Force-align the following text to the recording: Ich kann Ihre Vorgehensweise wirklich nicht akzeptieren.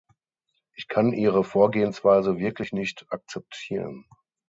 Ich 0.73 0.87
kann 0.87 1.13
Ihre 1.13 1.43
Vorgehensweise 1.43 2.39
wirklich 2.39 2.71
nicht 2.71 3.05
akzeptieren. 3.09 4.05